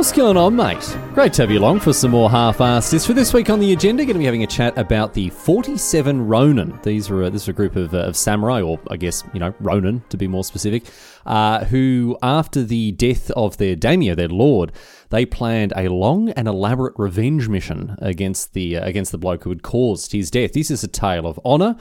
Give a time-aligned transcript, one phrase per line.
[0.00, 0.96] What's going on, mate?
[1.12, 4.02] Great to have you along for some more half-assed For This week on the agenda,
[4.06, 6.80] going to be having a chat about the 47 Ronin.
[6.82, 9.40] These are a, this is a group of, uh, of samurai, or I guess you
[9.40, 10.84] know Ronin to be more specific,
[11.26, 14.72] uh, who after the death of their daimyo, their lord,
[15.10, 19.50] they planned a long and elaborate revenge mission against the uh, against the bloke who
[19.50, 20.54] had caused his death.
[20.54, 21.76] This is a tale of honor.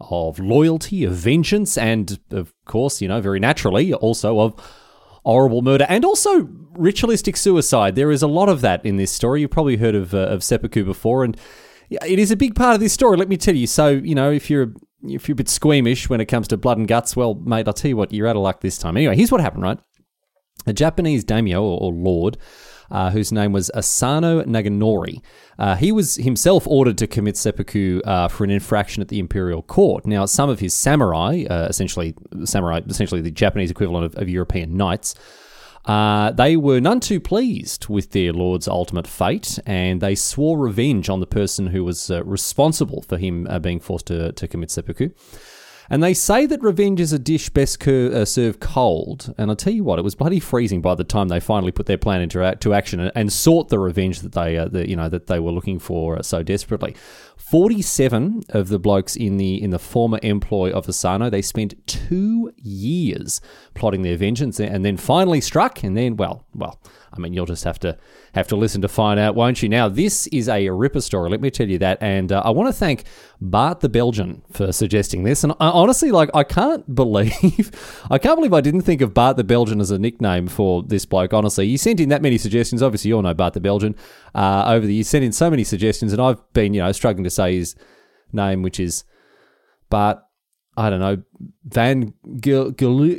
[0.00, 4.54] Of loyalty, of vengeance, and of course, you know, very naturally, also of
[5.24, 7.94] horrible murder and also ritualistic suicide.
[7.94, 9.40] There is a lot of that in this story.
[9.40, 11.36] You've probably heard of, uh, of seppuku before, and
[11.90, 13.16] it is a big part of this story.
[13.16, 13.66] Let me tell you.
[13.66, 16.76] So, you know, if you're if you're a bit squeamish when it comes to blood
[16.76, 18.96] and guts, well, mate, I'll tell you what, you're out of luck this time.
[18.98, 19.78] Anyway, here's what happened, right?
[20.66, 22.36] A Japanese daimyo or, or lord
[22.90, 25.20] uh, whose name was Asano Naganori.
[25.58, 29.62] Uh, he was himself ordered to commit seppuku uh, for an infraction at the imperial
[29.62, 30.06] court.
[30.06, 34.76] Now, some of his samurai, uh, essentially samurai, essentially the Japanese equivalent of, of European
[34.76, 35.14] knights,
[35.86, 41.08] uh, they were none too pleased with their lord's ultimate fate, and they swore revenge
[41.08, 45.08] on the person who was uh, responsible for him being forced to, to commit seppuku.
[45.90, 49.34] And they say that revenge is a dish best cur- uh, served cold.
[49.36, 51.86] And I'll tell you what, it was bloody freezing by the time they finally put
[51.86, 54.94] their plan into to action and, and sought the revenge that they, uh, the, you
[54.94, 56.94] know, that they were looking for uh, so desperately.
[57.40, 62.52] Forty-seven of the blokes in the in the former employ of Asano, they spent two
[62.56, 63.40] years
[63.74, 65.82] plotting their vengeance, and then finally struck.
[65.82, 66.78] And then, well, well,
[67.12, 67.98] I mean, you'll just have to
[68.34, 69.68] have to listen to find out, won't you?
[69.68, 71.28] Now, this is a ripper story.
[71.30, 73.04] Let me tell you that, and uh, I want to thank
[73.40, 75.42] Bart the Belgian for suggesting this.
[75.42, 77.70] And I, honestly, like, I can't believe,
[78.10, 81.04] I can't believe I didn't think of Bart the Belgian as a nickname for this
[81.04, 81.34] bloke.
[81.34, 82.82] Honestly, you sent in that many suggestions.
[82.82, 83.96] Obviously, you all know Bart the Belgian.
[84.32, 87.24] Uh, over the years, sent in so many suggestions, and I've been, you know, struggling
[87.24, 87.76] to say his
[88.32, 89.04] name, which is
[89.88, 90.18] Bart.
[90.76, 91.22] I don't know,
[91.64, 93.18] Van Gil, Gil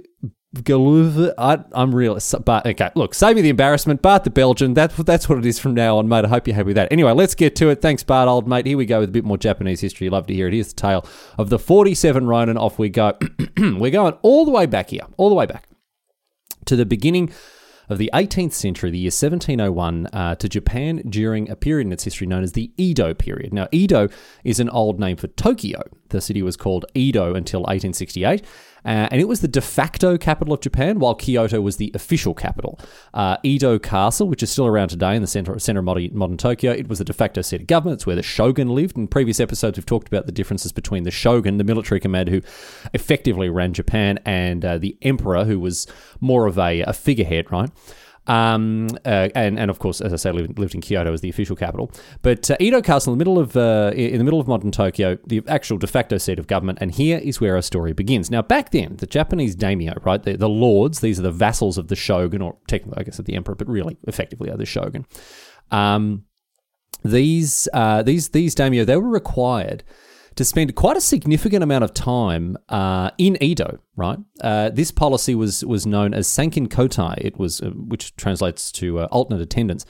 [0.55, 1.33] Galuva.
[1.37, 2.91] I, am real, but okay.
[2.95, 4.01] Look, save me the embarrassment.
[4.01, 4.73] Bart the Belgian.
[4.73, 6.25] That's that's what it is from now on, mate.
[6.25, 6.91] I hope you're happy with that.
[6.91, 7.81] Anyway, let's get to it.
[7.81, 8.65] Thanks, Bart, old mate.
[8.65, 10.09] Here we go with a bit more Japanese history.
[10.09, 10.53] Love to hear it.
[10.53, 11.05] Here's the tale
[11.37, 12.57] of the 47 Ronin.
[12.57, 13.17] Off we go.
[13.57, 15.67] We're going all the way back here, all the way back
[16.65, 17.31] to the beginning
[17.91, 22.05] of the 18th century, the year 1701, uh, to Japan during a period in its
[22.05, 23.53] history known as the Edo period.
[23.53, 24.07] Now, Edo
[24.45, 25.83] is an old name for Tokyo.
[26.07, 28.45] The city was called Edo until 1868.
[28.83, 32.33] Uh, and it was the de facto capital of Japan, while Kyoto was the official
[32.33, 32.79] capital.
[33.13, 36.37] Uh, Edo Castle, which is still around today in the center, center of modern, modern
[36.37, 37.99] Tokyo, it was the de facto seat of government.
[37.99, 38.97] It's where the shogun lived.
[38.97, 42.41] In previous episodes, we've talked about the differences between the shogun, the military commander who
[42.93, 45.87] effectively ran Japan, and uh, the emperor, who was
[46.19, 47.69] more of a, a figurehead, right?
[48.27, 51.29] Um, uh, and and of course, as I say, lived, lived in Kyoto as the
[51.29, 51.91] official capital.
[52.21, 55.17] But uh, Edo Castle, in the middle of uh, in the middle of modern Tokyo,
[55.25, 58.29] the actual de facto seat of government, and here is where our story begins.
[58.29, 61.87] Now, back then, the Japanese daimyo, right, the, the lords, these are the vassals of
[61.87, 65.05] the shogun, or technically, I guess, of the emperor, but really, effectively, are the shogun.
[65.71, 66.25] Um,
[67.03, 69.83] these uh, these these daimyo, they were required
[70.35, 73.79] to spend quite a significant amount of time uh, in Edo.
[73.95, 77.15] Right, uh, this policy was was known as Sankin Kotai.
[77.17, 79.85] It was, uh, which translates to uh, alternate attendance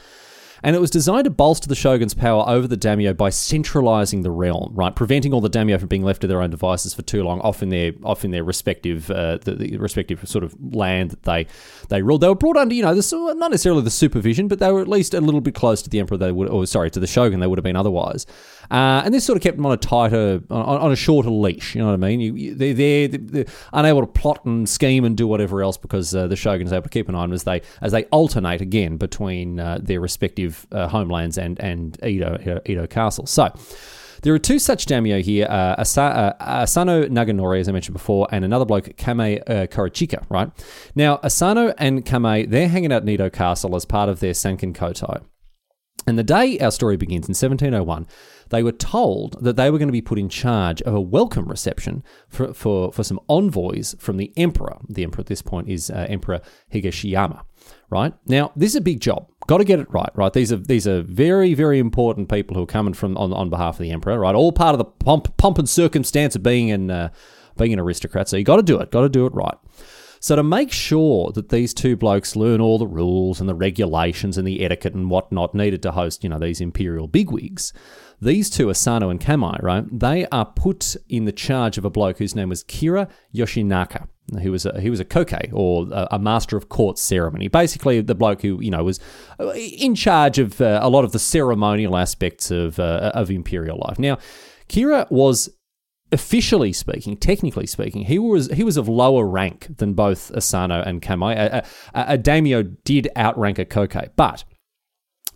[0.63, 4.30] and it was designed to bolster the shogun's power over the daimyo by centralizing the
[4.30, 7.24] realm, right, preventing all the daimyo from being left to their own devices for too
[7.24, 11.12] long, off in their off in their respective uh, the, the, respective sort of land
[11.12, 11.48] that they
[11.89, 12.21] they ruled.
[12.21, 15.13] They were brought under, you know, not necessarily the supervision, but they were at least
[15.13, 16.18] a little bit close to the emperor.
[16.18, 17.39] They would, or sorry, to the shogun.
[17.39, 18.25] They would have been otherwise.
[18.71, 21.75] Uh, and this sort of kept them on a tighter, on, on a shorter leash.
[21.75, 22.21] You know what I mean?
[22.21, 26.27] You, they're, they're, they're, unable to plot and scheme and do whatever else because uh,
[26.27, 28.62] the shogun is able to keep an eye on them as they as they alternate
[28.62, 33.25] again between uh, their respective uh, homelands and and Edo Edo Castle.
[33.27, 33.53] So.
[34.23, 36.01] There are two such daimyo here, uh, Asa,
[36.39, 40.51] uh, Asano Naganori, as I mentioned before, and another bloke, Kame uh, Korochika, right?
[40.94, 44.74] Now, Asano and Kame, they're hanging out in Edo Castle as part of their Sankin
[44.74, 45.24] Kotai.
[46.07, 48.07] And the day our story begins in 1701,
[48.51, 51.48] they were told that they were going to be put in charge of a welcome
[51.48, 54.77] reception for, for, for some envoys from the emperor.
[54.88, 57.44] The emperor at this point is uh, Emperor Higashiyama.
[57.89, 59.27] Right now, this is a big job.
[59.48, 60.09] Got to get it right.
[60.15, 63.50] Right, these are these are very very important people who are coming from on, on
[63.50, 64.18] behalf of the emperor.
[64.19, 67.09] Right, all part of the pomp, pomp and circumstance of being an uh,
[67.57, 68.30] being an aristocrat.
[68.30, 68.92] So you got to do it.
[68.92, 69.57] Got to do it right.
[70.21, 74.38] So to make sure that these two blokes learn all the rules and the regulations
[74.38, 77.73] and the etiquette and whatnot needed to host, you know, these imperial bigwigs,
[78.21, 82.19] these two, Asano and Kamai, right, they are put in the charge of a bloke
[82.19, 84.07] whose name was Kira Yoshinaka.
[84.39, 87.47] He was a, he was a koke or a, master of court ceremony.
[87.47, 89.00] Basically, the bloke who you know was
[89.39, 93.79] uh, in charge of uh, a lot of the ceremonial aspects of uh, of imperial
[93.79, 94.00] life.
[94.00, 94.19] Now,
[94.69, 95.50] Kira was
[96.12, 101.02] officially speaking, technically speaking, he was he was of lower rank than both Asano and
[101.02, 101.36] Kamai.
[101.36, 104.44] A, a, a daimyo did outrank a koke, but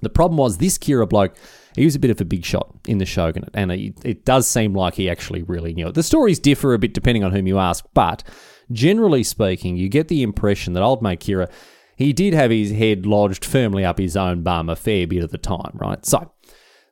[0.02, 1.36] the problem was this Kira bloke.
[1.76, 4.48] He was a bit of a big shot in the shogunate, and it, it does
[4.48, 5.94] seem like he actually really knew it.
[5.94, 8.24] The stories differ a bit depending on whom you ask, but
[8.72, 11.50] generally speaking, you get the impression that old mate Kira,
[11.96, 15.32] he did have his head lodged firmly up his own bum a fair bit of
[15.32, 16.06] the time, right?
[16.06, 16.32] So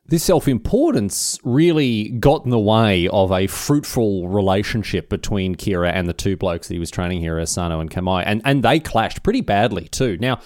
[0.06, 6.06] this self importance really got in the way of a fruitful relationship between Kira and
[6.06, 9.22] the two blokes that he was training here, Asano and Kamai, and, and they clashed
[9.22, 10.18] pretty badly too.
[10.20, 10.40] Now,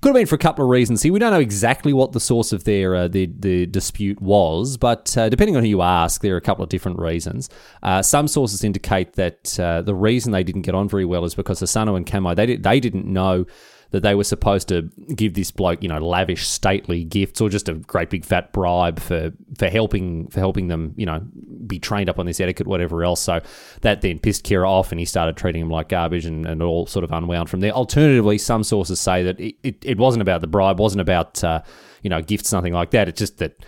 [0.00, 1.12] could have been for a couple of reasons here.
[1.12, 5.16] We don't know exactly what the source of their uh, the, the dispute was, but
[5.16, 7.48] uh, depending on who you ask, there are a couple of different reasons.
[7.82, 11.34] Uh, some sources indicate that uh, the reason they didn't get on very well is
[11.34, 13.46] because Asano and Kamai they, they didn't know
[13.90, 14.82] that they were supposed to
[15.14, 18.98] give this bloke, you know, lavish, stately gifts or just a great big fat bribe
[18.98, 21.20] for for helping for helping them, you know,
[21.66, 23.20] be trained up on this etiquette, whatever else.
[23.20, 23.40] So
[23.82, 26.86] that then pissed Kira off, and he started treating him like garbage, and, and all
[26.86, 27.72] sort of unwound from there.
[27.72, 31.62] Alternatively, some sources say that it, it, it wasn't about the bribe, wasn't about uh,
[32.02, 33.08] you know gifts, nothing like that.
[33.08, 33.64] It's just that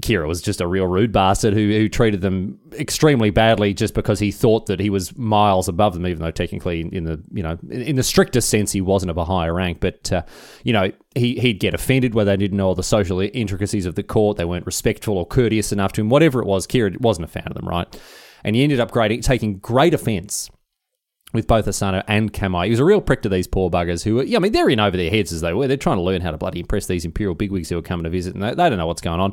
[0.00, 4.20] Kira was just a real rude bastard who, who treated them extremely badly just because
[4.20, 7.58] he thought that he was miles above them, even though technically, in the you know
[7.68, 9.80] in the strictest sense, he wasn't of a higher rank.
[9.80, 10.22] But uh,
[10.62, 13.96] you know, he he'd get offended where they didn't know all the social intricacies of
[13.96, 14.36] the court.
[14.36, 16.08] They weren't respectful or courteous enough to him.
[16.08, 17.88] Whatever it was, Kira wasn't a fan of them, right?
[18.44, 20.48] And he ended up grading, taking great offence
[21.32, 22.64] with both Asano and Kamai.
[22.64, 24.68] He was a real prick to these poor buggers who were, yeah, I mean, they're
[24.68, 25.66] in over their heads as they were.
[25.66, 28.10] They're trying to learn how to bloody impress these imperial bigwigs who are coming to
[28.10, 29.32] visit, and they, they don't know what's going on.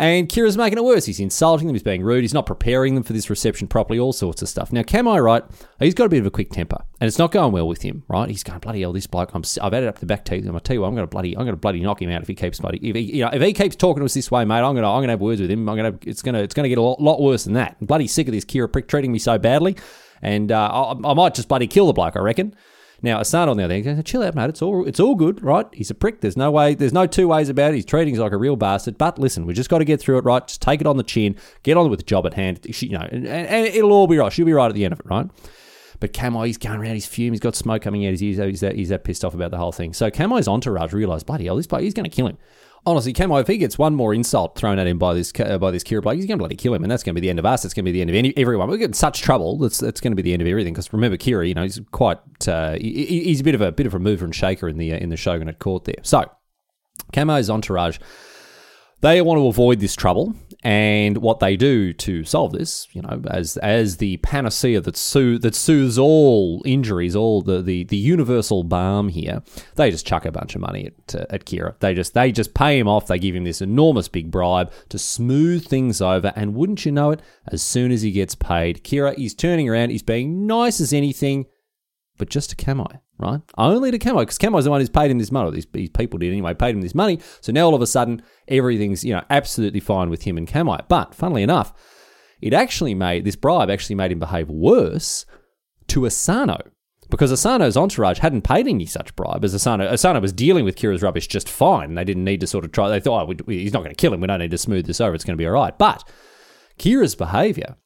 [0.00, 1.04] And Kira's making it worse.
[1.04, 4.14] He's insulting them, he's being rude, he's not preparing them for this reception properly, all
[4.14, 4.72] sorts of stuff.
[4.72, 5.44] Now, Kamai, right,
[5.78, 8.02] he's got a bit of a quick temper, and it's not going well with him,
[8.08, 8.26] right?
[8.30, 10.58] He's going, bloody hell, this bloke, I'm, I've added up the back teeth, and I
[10.60, 12.34] tell you what, I'm going to bloody, I'm to bloody knock him out if he
[12.34, 14.60] keeps bloody, if he, you know, if he keeps talking to us this way, mate,
[14.60, 15.68] I'm going to, I'm to have words with him.
[15.68, 17.76] I'm to, it's going to, it's to get a lot, lot worse than that.
[17.78, 19.76] I'm bloody sick of this Kira prick treating me so badly,
[20.22, 22.54] and uh, I, I might just bloody kill the bloke, I reckon.
[23.02, 24.50] Now, Asano on the other hand goes, chill out, mate.
[24.50, 25.66] It's all it's all good, right?
[25.72, 26.20] He's a prick.
[26.20, 26.74] There's no way.
[26.74, 27.76] There's no two ways about it.
[27.76, 28.98] He's treating us like a real bastard.
[28.98, 30.46] But listen, we just got to get through it, right?
[30.46, 31.36] Just take it on the chin.
[31.62, 32.60] Get on with the job at hand.
[32.64, 34.32] You know, and, and it'll all be right.
[34.32, 35.28] She'll be right at the end of it, right?
[36.00, 38.60] But Kamai, he's going around, he's fuming, he's got smoke coming out his ears, he's
[38.60, 39.92] that, he's that pissed off about the whole thing.
[39.92, 42.38] So Kamai's entourage realised, bloody hell, this bloke, he's going to kill him
[42.86, 45.70] honestly, Camo, if he gets one more insult thrown at him by this uh, by
[45.70, 47.30] this Kira Blake, he's going to bloody kill him, and that's going to be the
[47.30, 47.64] end of us.
[47.64, 48.68] It's going to be the end of any, everyone.
[48.68, 49.58] We're getting such trouble.
[49.58, 50.74] That's that's going to be the end of everything.
[50.74, 52.18] Because remember, Kira, you know, he's quite
[52.48, 54.92] uh, he, he's a bit of a bit of a mover and shaker in the
[54.92, 55.96] uh, in the shogunate court there.
[56.02, 56.30] So,
[57.12, 57.98] Camo's entourage
[59.00, 63.22] they want to avoid this trouble, and what they do to solve this, you know,
[63.30, 68.62] as as the panacea that soothe, that soothes all injuries, all the, the, the universal
[68.62, 69.42] balm here,
[69.76, 71.78] they just chuck a bunch of money at uh, at Kira.
[71.80, 73.06] They just they just pay him off.
[73.06, 77.10] They give him this enormous big bribe to smooth things over, and wouldn't you know
[77.10, 80.92] it, as soon as he gets paid, Kira is turning around, he's being nice as
[80.92, 81.46] anything,
[82.18, 83.40] but just to Kamai right?
[83.56, 85.50] Only to Camo, because Camo's the one who's paid him this money.
[85.50, 87.20] These, these people did anyway, paid him this money.
[87.40, 90.78] So now all of a sudden, everything's, you know, absolutely fine with him and Camo.
[90.88, 91.72] But funnily enough,
[92.40, 95.26] it actually made, this bribe actually made him behave worse
[95.88, 96.58] to Asano.
[97.10, 101.02] Because Asano's entourage hadn't paid any such bribe, as Asano, Asano was dealing with Kira's
[101.02, 101.94] rubbish just fine.
[101.96, 102.88] They didn't need to sort of try.
[102.88, 104.20] They thought, oh, we, we, he's not going to kill him.
[104.20, 105.14] We don't need to smooth this over.
[105.14, 105.76] It's going to be all right.
[105.76, 106.08] But
[106.78, 107.76] Kira's behaviour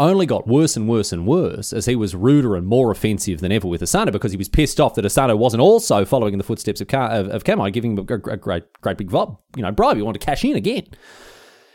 [0.00, 3.52] only got worse and worse and worse as he was ruder and more offensive than
[3.52, 6.44] ever with Asano because he was pissed off that Asano wasn't also following in the
[6.44, 9.70] footsteps of, Ka- of, of Kamai, giving him a, a, great, great big you know,
[9.70, 9.96] bribe.
[9.96, 10.86] He wanted to cash in again.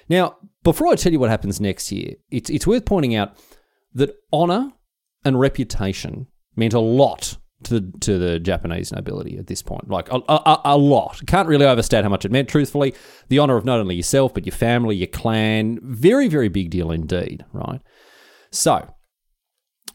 [0.09, 3.37] Now, before I tell you what happens next year, it's, it's worth pointing out
[3.93, 4.71] that honour
[5.23, 9.89] and reputation meant a lot to the, to the Japanese nobility at this point.
[9.89, 11.21] Like a, a, a, lot.
[11.27, 12.93] Can't really overstate how much it meant, truthfully.
[13.29, 15.79] The honour of not only yourself, but your family, your clan.
[15.81, 17.81] Very, very big deal indeed, right?
[18.55, 18.95] So,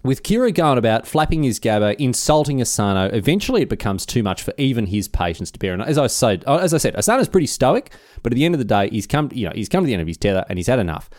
[0.02, 4.55] with Kira going about flapping his gabba, insulting Asano, eventually it becomes too much for
[4.57, 5.73] even his patience to bear.
[5.73, 7.90] And as I said, as I said, Asano's pretty stoic,
[8.23, 9.95] but at the end of the day, he's come, you know, he's come to the
[9.95, 11.11] end of his tether and he's had enough.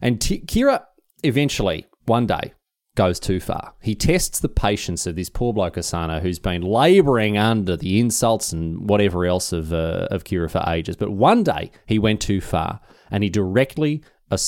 [0.00, 0.84] And T- Kira
[1.22, 2.54] eventually, one day,
[2.96, 3.74] goes too far.
[3.80, 8.52] He tests the patience of this poor bloke Asano, who's been labouring under the insults
[8.52, 10.96] and whatever else of uh, of Kira for ages.
[10.96, 12.80] But one day he went too far,
[13.10, 14.02] and he directly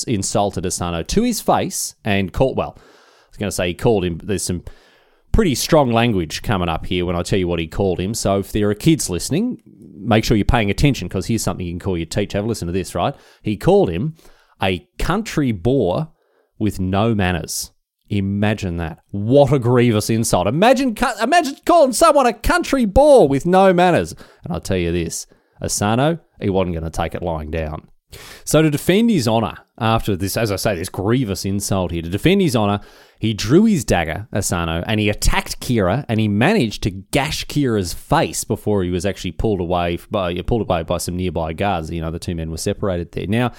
[0.07, 2.57] insulted Asano to his face and called.
[2.57, 2.81] Well, I
[3.29, 4.19] was going to say he called him.
[4.23, 4.63] There's some
[5.31, 8.13] pretty strong language coming up here when I tell you what he called him.
[8.13, 9.61] So if there are kids listening,
[9.97, 12.37] make sure you're paying attention because here's something you can call your teacher.
[12.37, 13.15] Have a listen to this, right?
[13.41, 14.15] He called him
[14.61, 16.11] a country boor
[16.59, 17.71] with no manners.
[18.09, 18.99] Imagine that.
[19.11, 20.45] What a grievous insult.
[20.45, 24.11] Imagine imagine calling someone a country boor with no manners.
[24.43, 25.27] And I'll tell you this,
[25.61, 27.87] Asano, he wasn't going to take it lying down.
[28.43, 32.09] So to defend his honour after this, as I say, this grievous insult here, to
[32.09, 32.81] defend his honour,
[33.19, 37.93] he drew his dagger, Asano, and he attacked Kira, and he managed to gash Kira's
[37.93, 41.91] face before he was actually pulled away by pulled away by some nearby guards.
[41.91, 43.27] You know, the two men were separated there.
[43.27, 43.51] Now,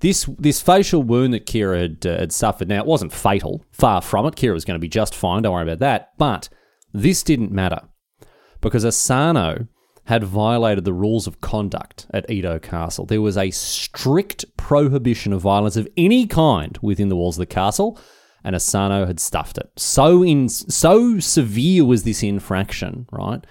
[0.00, 4.00] this this facial wound that Kira had, uh, had suffered, now it wasn't fatal, far
[4.02, 4.36] from it.
[4.36, 5.42] Kira was going to be just fine.
[5.42, 6.12] Don't worry about that.
[6.16, 6.48] But
[6.92, 7.80] this didn't matter
[8.60, 9.66] because Asano
[10.04, 13.06] had violated the rules of conduct at Edo Castle.
[13.06, 17.46] There was a strict prohibition of violence of any kind within the walls of the
[17.46, 17.98] castle,
[18.42, 19.70] and Asano had stuffed it.
[19.76, 23.46] So in so severe was this infraction, right?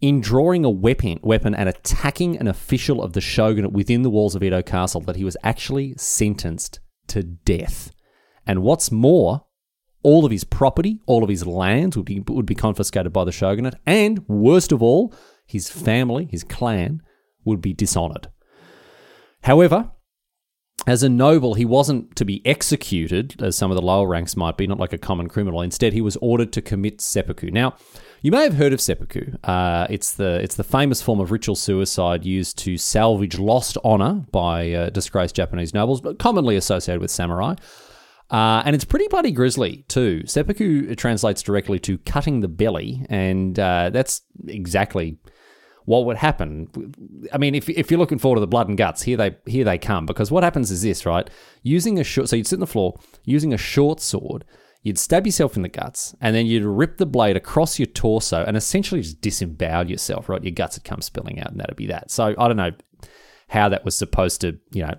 [0.00, 4.36] In drawing a weapon, weapon and attacking an official of the shogunate within the walls
[4.36, 7.90] of Edo Castle, that he was actually sentenced to death.
[8.46, 9.46] And what's more,
[10.04, 13.32] all of his property, all of his lands would be, would be confiscated by the
[13.32, 15.12] shogunate, and worst of all,
[15.46, 17.02] his family, his clan,
[17.44, 18.28] would be dishonored.
[19.42, 19.92] However,
[20.86, 24.56] as a noble, he wasn't to be executed, as some of the lower ranks might
[24.56, 25.62] be, not like a common criminal.
[25.62, 27.50] Instead, he was ordered to commit seppuku.
[27.50, 27.74] Now,
[28.22, 29.32] you may have heard of seppuku.
[29.42, 34.24] Uh, it's the it's the famous form of ritual suicide used to salvage lost honor
[34.30, 37.54] by uh, disgraced Japanese nobles, but commonly associated with samurai.
[38.30, 40.26] Uh, and it's pretty bloody grisly too.
[40.26, 45.18] Seppuku translates directly to cutting the belly, and uh, that's exactly
[45.86, 46.68] what would happen.
[47.32, 49.64] I mean, if, if you're looking forward to the blood and guts, here they here
[49.64, 50.04] they come.
[50.04, 51.28] Because what happens is this, right?
[51.62, 54.44] Using a short, so you'd sit on the floor using a short sword.
[54.82, 58.44] You'd stab yourself in the guts, and then you'd rip the blade across your torso,
[58.44, 60.28] and essentially just disembowel yourself.
[60.28, 62.10] Right, your guts would come spilling out, and that'd be that.
[62.10, 62.72] So I don't know
[63.48, 64.94] how that was supposed to, you know,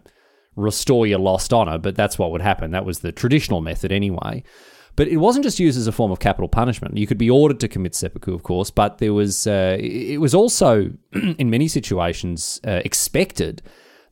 [0.55, 2.71] restore your lost honor, but that's what would happen.
[2.71, 4.43] That was the traditional method anyway.
[4.97, 6.97] But it wasn't just used as a form of capital punishment.
[6.97, 10.33] You could be ordered to commit seppuku, of course, but there was uh, it was
[10.35, 13.61] also in many situations uh, expected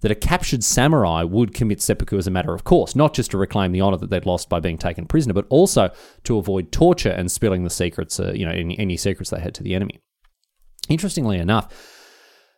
[0.02, 3.38] that a captured samurai would commit seppuku as a matter of course, not just to
[3.38, 5.90] reclaim the honor that they'd lost by being taken prisoner, but also
[6.24, 9.56] to avoid torture and spilling the secrets, uh, you know, any, any secrets they had
[9.56, 10.00] to the enemy.
[10.88, 11.95] Interestingly enough,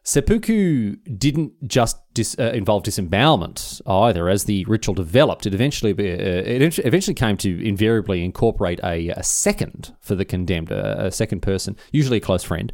[0.07, 4.29] Seppuku didn't just dis, uh, involve disembowelment either.
[4.29, 9.21] As the ritual developed, it eventually uh, it eventually came to invariably incorporate a, a
[9.21, 12.71] second for the condemned, a, a second person, usually a close friend,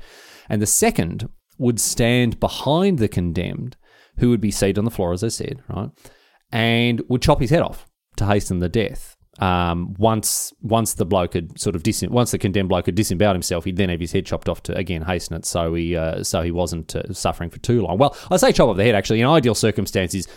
[0.47, 3.77] and the second would stand behind the condemned,
[4.19, 5.89] who would be seated on the floor, as I said, right,
[6.51, 7.87] and would chop his head off
[8.17, 9.12] to hasten the death.
[9.39, 13.35] Um, once once the bloke had sort of dis- once the condemned bloke had disemboweled
[13.35, 16.23] himself, he'd then have his head chopped off to again hasten it, so he uh,
[16.23, 17.97] so he wasn't uh, suffering for too long.
[17.97, 18.93] Well, I say chop off the head.
[18.93, 20.27] Actually, in ideal circumstances,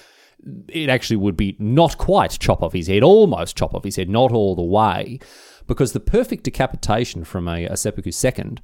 [0.68, 4.08] it actually would be not quite chop off his head, almost chop off his head,
[4.08, 5.18] not all the way,
[5.66, 8.62] because the perfect decapitation from a, a seppuku second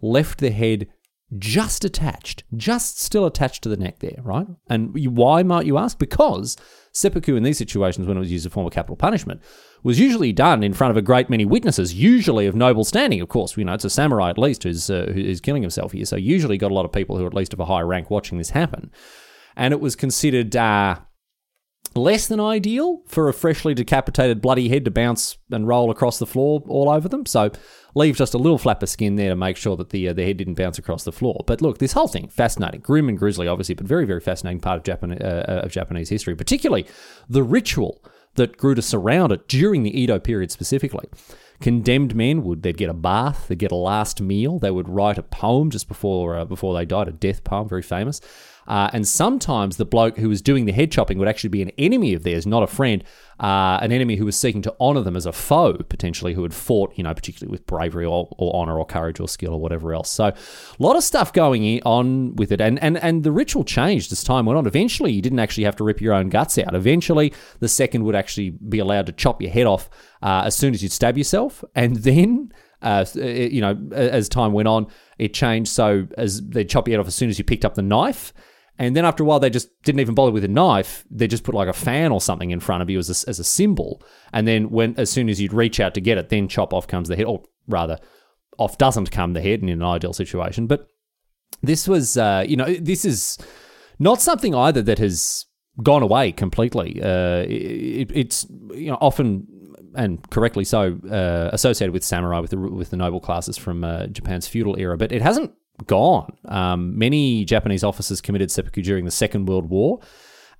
[0.00, 0.88] left the head
[1.36, 4.46] just attached, just still attached to the neck there, right?
[4.70, 5.98] And why might you ask?
[5.98, 6.56] Because
[6.92, 9.42] seppuku in these situations, when it was used as a form of capital punishment,
[9.82, 13.20] was usually done in front of a great many witnesses, usually of noble standing.
[13.20, 16.06] Of course, you know it's a samurai at least who's uh, who's killing himself here,
[16.06, 18.10] so usually got a lot of people who are at least of a high rank
[18.10, 18.90] watching this happen,
[19.56, 20.56] and it was considered.
[20.56, 20.98] Uh,
[21.94, 26.26] less than ideal for a freshly decapitated bloody head to bounce and roll across the
[26.26, 27.26] floor all over them.
[27.26, 27.50] So
[27.94, 30.24] leave just a little flap of skin there to make sure that the uh, the
[30.24, 31.42] head didn't bounce across the floor.
[31.46, 34.78] But look, this whole thing fascinating, grim and grisly, obviously, but very very fascinating part
[34.78, 36.86] of Japan uh, of Japanese history, particularly
[37.28, 38.02] the ritual
[38.34, 41.06] that grew to surround it during the Edo period specifically.
[41.60, 45.18] Condemned men would they'd get a bath, they'd get a last meal, they would write
[45.18, 48.20] a poem just before uh, before they died, a death poem, very famous.
[48.68, 51.70] Uh, and sometimes the bloke who was doing the head chopping would actually be an
[51.78, 53.02] enemy of theirs, not a friend,
[53.40, 56.52] uh, an enemy who was seeking to honor them as a foe, potentially, who had
[56.52, 59.94] fought, you know, particularly with bravery or, or honor or courage or skill or whatever
[59.94, 60.10] else.
[60.10, 60.34] So a
[60.78, 62.60] lot of stuff going on with it.
[62.60, 64.66] And, and, and the ritual changed as time went on.
[64.66, 66.74] Eventually, you didn't actually have to rip your own guts out.
[66.74, 69.88] Eventually, the second would actually be allowed to chop your head off
[70.22, 71.64] uh, as soon as you'd stab yourself.
[71.74, 74.86] And then uh, you know, as time went on,
[75.18, 75.70] it changed.
[75.70, 78.32] So as they chop your head off as soon as you picked up the knife,
[78.78, 81.04] and then after a while, they just didn't even bother with a knife.
[81.10, 83.40] They just put like a fan or something in front of you as a, as
[83.40, 84.02] a symbol.
[84.32, 86.86] And then when as soon as you'd reach out to get it, then chop off
[86.86, 87.98] comes the head, or rather,
[88.56, 90.66] off doesn't come the head in an ideal situation.
[90.66, 90.86] But
[91.60, 93.36] this was, uh, you know, this is
[93.98, 95.46] not something either that has
[95.82, 97.00] gone away completely.
[97.02, 99.46] Uh, it, it's you know often
[99.94, 104.06] and correctly so, uh, associated with samurai, with the with the noble classes from uh,
[104.06, 104.96] Japan's feudal era.
[104.96, 105.52] But it hasn't
[105.86, 106.36] gone.
[106.46, 110.00] Um, many Japanese officers committed seppuku during the Second World War.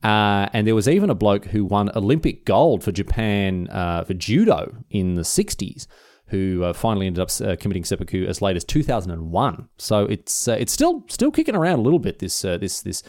[0.03, 4.15] Uh, and there was even a bloke who won Olympic gold for Japan uh, for
[4.15, 5.89] judo in the 60s,
[6.29, 9.69] who uh, finally ended up uh, committing seppuku as late as 2001.
[9.79, 12.21] So it's it's still still kicking around a little bit.
[12.21, 13.03] This this this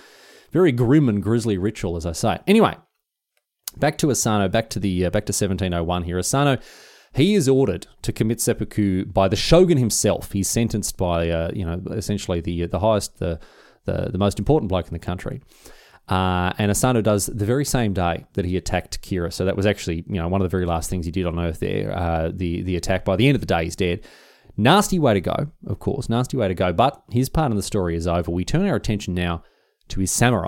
[0.51, 2.39] very grim and grisly ritual, as I say.
[2.47, 2.75] Anyway,
[3.77, 6.17] Back to Asano, back to the uh, back to 1701 here.
[6.17, 6.57] Asano,
[7.13, 10.31] he is ordered to commit seppuku by the shogun himself.
[10.31, 13.39] He's sentenced by uh, you know essentially the the highest the,
[13.85, 15.41] the the most important bloke in the country.
[16.07, 19.31] Uh, and Asano does the very same day that he attacked Kira.
[19.31, 21.39] So that was actually, you know, one of the very last things he did on
[21.39, 21.95] Earth there.
[21.95, 23.05] Uh, the the attack.
[23.05, 24.01] By the end of the day, he's dead.
[24.57, 26.09] Nasty way to go, of course.
[26.09, 26.73] Nasty way to go.
[26.73, 28.31] But his part of the story is over.
[28.31, 29.43] We turn our attention now
[29.89, 30.47] to his samurai.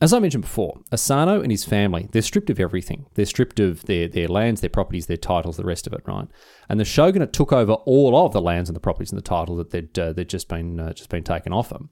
[0.00, 3.06] as I mentioned before, Asano and his family, they're stripped of everything.
[3.14, 6.28] They're stripped of their, their lands, their properties, their titles, the rest of it, right?
[6.68, 9.56] And the shogunate took over all of the lands and the properties and the title
[9.56, 11.88] that they'd, uh, they'd just, been, uh, just been taken off them.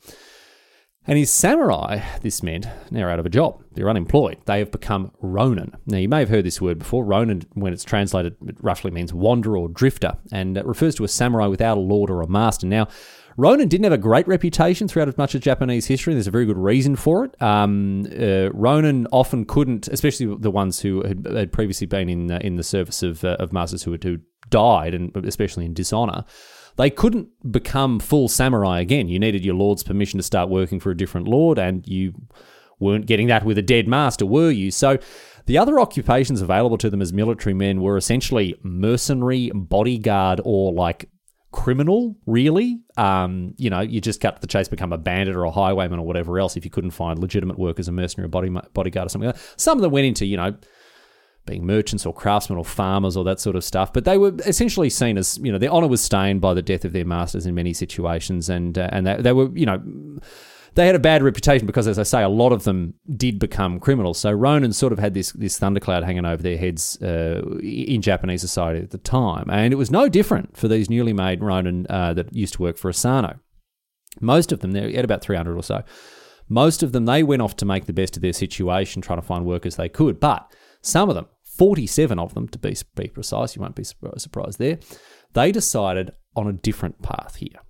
[1.06, 3.62] And his samurai, this meant, now out of a job.
[3.72, 4.38] They're unemployed.
[4.46, 5.76] They have become ronin.
[5.86, 7.04] Now, you may have heard this word before.
[7.04, 11.08] Ronin, when it's translated, it roughly means wanderer or drifter, and it refers to a
[11.08, 12.66] samurai without a lord or a master.
[12.66, 12.88] Now,
[13.36, 16.14] Ronin didn't have a great reputation throughout much of Japanese history.
[16.14, 17.42] There's a very good reason for it.
[17.42, 22.38] Um, uh, Ronin often couldn't, especially the ones who had, had previously been in uh,
[22.42, 24.18] in the service of uh, of masters who had who
[24.50, 26.24] died, and especially in dishonor.
[26.76, 29.08] They couldn't become full samurai again.
[29.08, 32.14] You needed your lord's permission to start working for a different lord, and you
[32.80, 34.70] weren't getting that with a dead master, were you?
[34.70, 34.98] So.
[35.46, 41.10] The other occupations available to them as military men were essentially mercenary, bodyguard, or like
[41.54, 42.80] criminal, really.
[42.96, 46.00] Um, you know, you just cut to the chase, become a bandit or a highwayman
[46.00, 49.06] or whatever else if you couldn't find legitimate work as a mercenary or body, bodyguard
[49.06, 49.54] or something like that.
[49.56, 50.56] Some of them went into, you know,
[51.46, 53.92] being merchants or craftsmen or farmers or that sort of stuff.
[53.92, 56.84] But they were essentially seen as, you know, their honor was stained by the death
[56.84, 58.48] of their masters in many situations.
[58.48, 59.80] And, uh, and they, they were, you know,
[60.74, 63.78] they had a bad reputation because, as I say, a lot of them did become
[63.78, 64.18] criminals.
[64.18, 68.40] So Ronin sort of had this this thundercloud hanging over their heads uh, in Japanese
[68.40, 72.14] society at the time, and it was no different for these newly made Ronin uh,
[72.14, 73.38] that used to work for Asano.
[74.20, 75.82] Most of them, they had about three hundred or so.
[76.48, 79.26] Most of them, they went off to make the best of their situation, trying to
[79.26, 80.20] find work as they could.
[80.20, 84.58] But some of them, 47 of them to be, be precise, you won't be surprised
[84.58, 84.78] there,
[85.32, 87.60] they decided on a different path here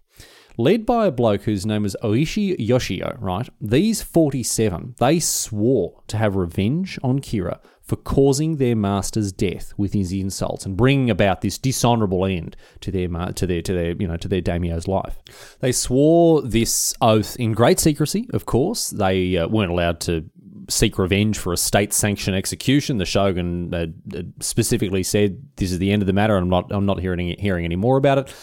[0.57, 3.49] led by a bloke whose name was Oishi Yoshio, right?
[3.61, 9.93] These 47, they swore to have revenge on Kira for causing their master's death with
[9.93, 14.09] his insults and bringing about this dishonorable end to their to their to their you
[14.09, 15.19] know to their daimyo's life.
[15.61, 18.27] They swore this oath in great secrecy.
[18.33, 20.25] Of course, they uh, weren't allowed to
[20.71, 22.97] seek revenge for a state-sanctioned execution.
[22.97, 26.37] The shogun uh, specifically said, "This is the end of the matter.
[26.37, 28.35] I'm not I'm not hearing hearing any more about it."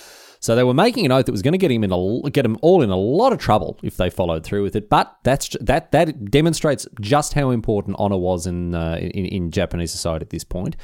[0.42, 2.42] So they were making an oath that was going to get him in a, get
[2.42, 4.90] them all in a lot of trouble if they followed through with it.
[4.90, 9.92] But that's that that demonstrates just how important honor was in uh, in, in Japanese
[9.92, 10.76] society at this point.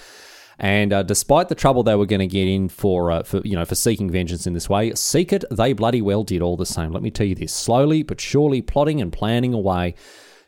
[0.60, 3.56] And uh, despite the trouble they were going to get in for, uh, for you
[3.56, 6.66] know for seeking vengeance in this way, seek it they bloody well did all the
[6.66, 6.92] same.
[6.92, 9.96] Let me tell you this: slowly but surely, plotting and planning away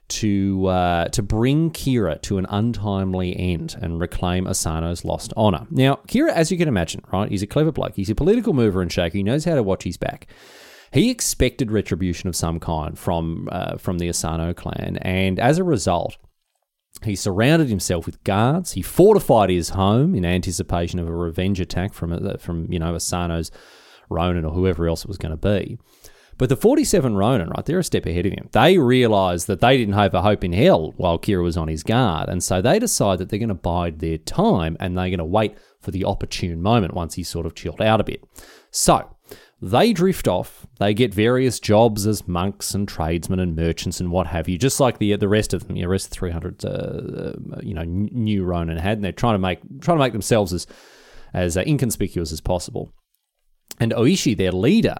[0.09, 5.67] to uh, to bring Kira to an untimely end and reclaim Asano's lost honor.
[5.69, 7.95] Now, Kira, as you can imagine, right, he's a clever bloke.
[7.95, 9.17] He's a political mover and shaker.
[9.17, 10.27] He knows how to watch his back.
[10.91, 15.63] He expected retribution of some kind from uh, from the Asano clan, and as a
[15.63, 16.17] result,
[17.03, 18.73] he surrounded himself with guards.
[18.73, 22.95] He fortified his home in anticipation of a revenge attack from uh, from you know
[22.95, 23.51] Asano's
[24.09, 25.77] Ronin or whoever else it was going to be.
[26.39, 28.47] But the 47 Ronin, right, they're a step ahead of him.
[28.53, 31.83] They realise that they didn't have a hope in hell while Kira was on his
[31.83, 32.29] guard.
[32.29, 35.25] And so they decide that they're going to bide their time and they're going to
[35.25, 38.23] wait for the opportune moment once he's sort of chilled out a bit.
[38.71, 39.17] So
[39.61, 40.65] they drift off.
[40.79, 44.79] They get various jobs as monks and tradesmen and merchants and what have you, just
[44.79, 48.45] like the the rest of them, the rest of 300, uh, uh, you know, new
[48.45, 48.97] Ronin had.
[48.97, 50.67] And they're trying to make trying to make themselves as
[51.33, 52.93] as uh, inconspicuous as possible.
[53.81, 54.95] And Oishi, their leader,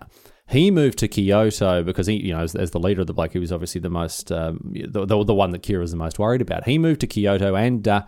[0.50, 3.34] he moved to Kyoto because he, you know, as, as the leader of the bloke,
[3.34, 6.18] he was obviously the most, um, the, the, the one that Kira was the most
[6.18, 6.66] worried about.
[6.66, 8.04] He moved to Kyoto and, uh,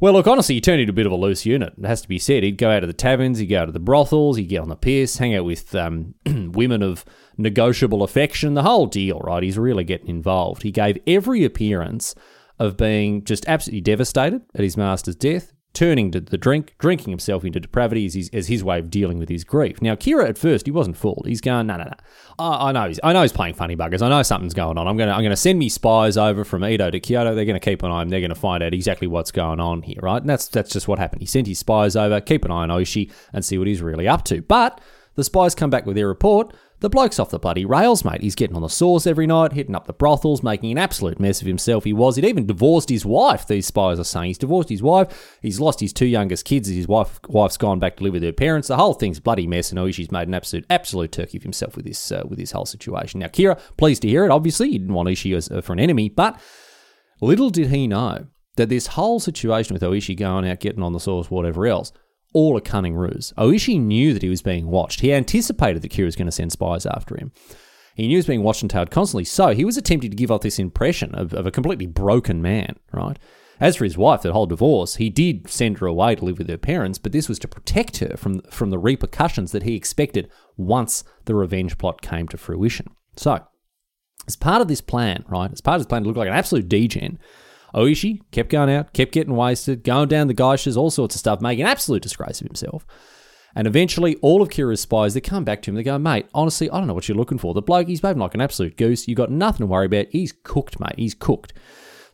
[0.00, 1.74] well, look, honestly, he turned into a bit of a loose unit.
[1.78, 2.42] It has to be said.
[2.42, 4.68] He'd go out to the taverns, he'd go out to the brothels, he'd get on
[4.68, 7.04] the piers, hang out with um, women of
[7.38, 9.44] negotiable affection, the whole deal, right?
[9.44, 10.62] He's really getting involved.
[10.62, 12.16] He gave every appearance
[12.58, 17.44] of being just absolutely devastated at his master's death, turning to the drink, drinking himself
[17.44, 19.80] into depravity as his, his way of dealing with his grief.
[19.80, 21.24] Now, Kira at first he wasn't fooled.
[21.26, 21.94] He's going, no, no, no.
[22.38, 24.02] I, I know he's, I know he's playing funny buggers.
[24.02, 24.86] I know something's going on.
[24.86, 27.34] I'm gonna, I'm gonna send me spies over from Edo to Kyoto.
[27.34, 28.08] They're gonna keep an eye on.
[28.08, 30.20] They're gonna find out exactly what's going on here, right?
[30.20, 31.22] And that's that's just what happened.
[31.22, 34.08] He sent his spies over, keep an eye on Oishi, and see what he's really
[34.08, 34.42] up to.
[34.42, 34.80] But
[35.14, 36.54] the spies come back with their report.
[36.82, 38.22] The bloke's off the bloody rails, mate.
[38.22, 41.40] He's getting on the sauce every night, hitting up the brothels, making an absolute mess
[41.40, 41.84] of himself.
[41.84, 42.16] He was.
[42.16, 44.26] He'd even divorced his wife, these spies are saying.
[44.26, 45.38] He's divorced his wife.
[45.40, 46.68] He's lost his two youngest kids.
[46.68, 48.66] His wife, wife's gone back to live with her parents.
[48.66, 51.84] The whole thing's bloody mess, and Oishi's made an absolute, absolute turkey of himself with
[51.84, 53.20] this, uh, with this whole situation.
[53.20, 54.32] Now, Kira, pleased to hear it.
[54.32, 56.40] Obviously, he didn't want Oishi as, uh, for an enemy, but
[57.20, 60.98] little did he know that this whole situation with Oishi going out, getting on the
[60.98, 61.92] sauce, whatever else,
[62.32, 63.32] all a cunning ruse.
[63.36, 65.00] Oishi knew that he was being watched.
[65.00, 67.32] He anticipated that Kira was going to send spies after him.
[67.94, 70.30] He knew he was being watched and tailed constantly, so he was attempting to give
[70.30, 73.18] off this impression of, of a completely broken man, right?
[73.60, 76.48] As for his wife, that whole divorce, he did send her away to live with
[76.48, 80.30] her parents, but this was to protect her from, from the repercussions that he expected
[80.56, 82.88] once the revenge plot came to fruition.
[83.16, 83.44] So,
[84.26, 86.34] as part of this plan, right, as part of this plan to look like an
[86.34, 87.18] absolute degen,
[87.74, 91.40] Oishi kept going out, kept getting wasted, going down the geishas, all sorts of stuff,
[91.40, 92.86] making absolute disgrace of himself.
[93.54, 95.74] And eventually, all of Kira's spies, they come back to him.
[95.74, 97.52] They go, mate, honestly, I don't know what you're looking for.
[97.52, 99.06] The bloke, he's behaving like an absolute goose.
[99.06, 100.06] you got nothing to worry about.
[100.10, 100.94] He's cooked, mate.
[100.96, 101.52] He's cooked.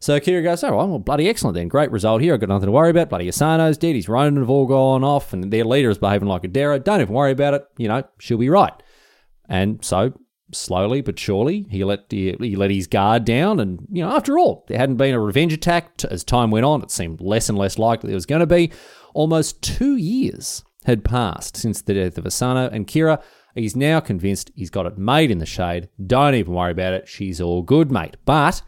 [0.01, 1.69] So Kira goes, oh, well, bloody excellent then.
[1.69, 2.35] Great result here.
[2.35, 3.09] I've got nothing to worry about.
[3.09, 3.97] Bloody Asano's dead.
[3.97, 6.79] His Ronin have all gone off, and their leader is behaving like a Dara.
[6.79, 7.65] Don't even worry about it.
[7.77, 8.75] You know, she'll be right.
[9.49, 10.13] And so
[10.53, 11.67] slowly but surely.
[11.71, 14.97] He let he, he, let his guard down and you know after all there hadn't
[14.97, 16.05] been a revenge attack.
[16.11, 18.73] As time went on it seemed less and less likely it was going to be.
[19.15, 23.23] Almost 2 years had passed since the death of Asano and Kira.
[23.55, 25.89] He's now convinced he's got it made in the shade.
[26.05, 27.09] Don't even worry about it.
[27.09, 28.17] She's all good mate.
[28.25, 28.63] But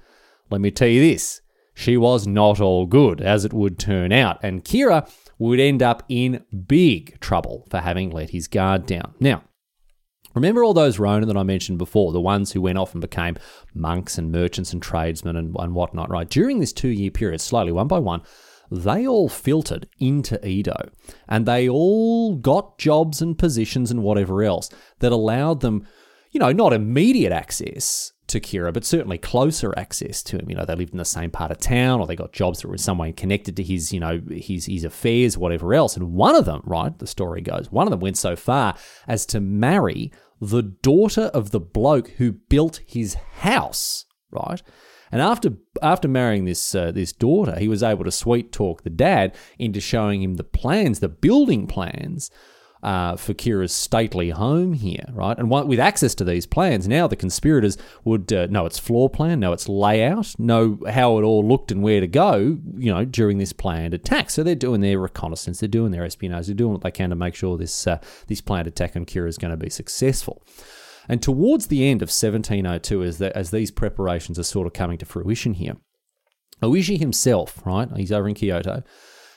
[0.50, 1.40] let me tell you this.
[1.74, 6.02] She was not all good as it would turn out and Kira would end up
[6.08, 9.14] in big trouble for having let his guard down.
[9.20, 9.42] Now
[10.34, 13.36] Remember all those Ronin that I mentioned before, the ones who went off and became
[13.74, 16.28] monks and merchants and tradesmen and, and whatnot, right?
[16.28, 18.22] During this two year period, slowly, one by one,
[18.70, 20.90] they all filtered into Edo
[21.28, 25.86] and they all got jobs and positions and whatever else that allowed them,
[26.30, 30.48] you know, not immediate access to Kira, but certainly closer access to him.
[30.48, 32.68] You know, they lived in the same part of town, or they got jobs that
[32.68, 35.96] were in some way connected to his, you know, his his affairs, whatever else.
[35.96, 38.74] And one of them, right, the story goes, one of them went so far
[39.06, 44.62] as to marry the daughter of the bloke who built his house, right?
[45.12, 45.50] And after
[45.82, 49.80] after marrying this uh, this daughter, he was able to sweet talk the dad into
[49.80, 52.30] showing him the plans, the building plans
[52.82, 55.36] uh, for Kira's stately home here, right?
[55.38, 59.40] And with access to these plans, now the conspirators would uh, know its floor plan,
[59.40, 63.38] know its layout, know how it all looked and where to go, you know, during
[63.38, 64.30] this planned attack.
[64.30, 67.16] So they're doing their reconnaissance, they're doing their espionage, they're doing what they can to
[67.16, 70.42] make sure this uh, this planned attack on Kira is going to be successful.
[71.08, 74.96] And towards the end of 1702, as, the, as these preparations are sort of coming
[74.98, 75.76] to fruition here,
[76.62, 78.82] Oishi himself, right, he's over in Kyoto,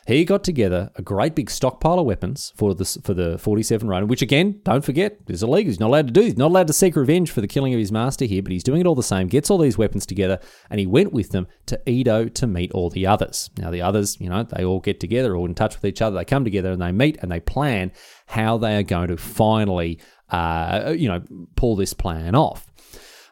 [0.06, 4.08] he got together a great big stockpile of weapons for the for the 47 Ronin,
[4.08, 5.70] which again, don't forget, is illegal.
[5.70, 6.22] He's not allowed to do.
[6.22, 8.64] He's not allowed to seek revenge for the killing of his master here, but he's
[8.64, 9.28] doing it all the same.
[9.28, 10.40] Gets all these weapons together,
[10.70, 13.50] and he went with them to Edo to meet all the others.
[13.58, 16.18] Now the others, you know, they all get together, all in touch with each other.
[16.18, 17.92] They come together and they meet and they plan
[18.28, 21.24] how they are going to finally, uh, you know,
[21.56, 22.70] pull this plan off.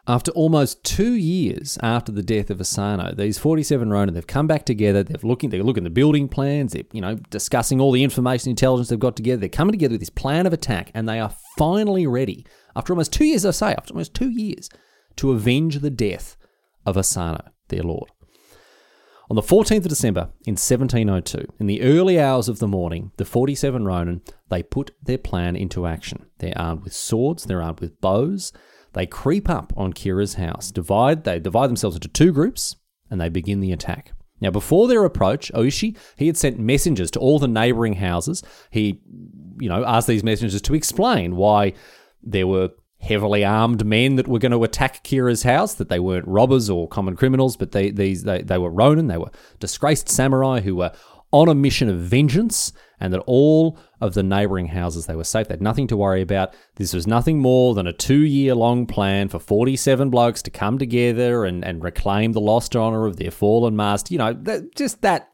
[0.08, 4.64] After almost two years after the death of Asano, these 47 Ronin, they've come back
[4.64, 5.04] together.
[5.04, 6.72] They're looking, they're looking at the building plans.
[6.72, 9.38] They're, you know, discussing all the information intelligence they've got together.
[9.38, 13.12] They're coming together with this plan of attack, and they are finally ready, after almost
[13.12, 14.68] two years, I say, after almost two years,
[15.16, 16.36] to avenge the death
[16.84, 18.10] of Asano, their lord.
[19.30, 23.24] On the 14th of December in 1702, in the early hours of the morning, the
[23.24, 26.26] 47 Ronin, they put their plan into action.
[26.38, 28.52] They're armed with swords, they're armed with bows,
[28.92, 32.76] they creep up on Kira's house, divide, they divide themselves into two groups,
[33.10, 34.12] and they begin the attack.
[34.40, 38.42] Now, before their approach, Oishi, he had sent messengers to all the neighboring houses.
[38.70, 39.00] He,
[39.60, 41.74] you know, asked these messengers to explain why
[42.22, 46.26] there were heavily armed men that were going to attack Kira's house, that they weren't
[46.26, 50.60] robbers or common criminals, but they, these, they, they were Ronin, they were disgraced samurai
[50.60, 50.92] who were
[51.32, 55.48] on a mission of vengeance, and that all of the neighboring houses they were safe.
[55.48, 56.54] They had nothing to worry about.
[56.76, 61.44] This was nothing more than a two-year long plan for 47 blokes to come together
[61.44, 64.14] and, and reclaim the lost honor of their fallen master.
[64.14, 65.30] You know, that, just that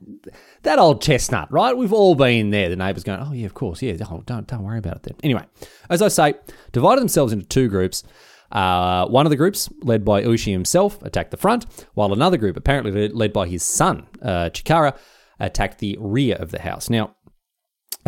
[0.63, 1.77] that old chestnut, right?
[1.77, 2.71] We've all been there.
[2.71, 3.97] The neighbours going, "Oh yeah, of course, yeah.
[4.11, 5.45] Oh, don't don't worry about it then." Anyway,
[5.91, 6.35] as I say,
[6.73, 8.03] divided themselves into two groups.
[8.51, 12.57] Uh, one of the groups, led by Oishi himself, attacked the front, while another group,
[12.57, 14.97] apparently led by his son, uh, Chikara,
[15.41, 16.91] attacked the rear of the house.
[16.91, 17.15] Now,